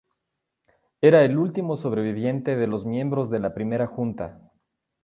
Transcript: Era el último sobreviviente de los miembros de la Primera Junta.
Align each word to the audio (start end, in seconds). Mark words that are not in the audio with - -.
Era 0.99 1.23
el 1.23 1.37
último 1.37 1.75
sobreviviente 1.75 2.55
de 2.55 2.65
los 2.65 2.87
miembros 2.87 3.29
de 3.29 3.37
la 3.37 3.53
Primera 3.53 3.85
Junta. 3.85 4.41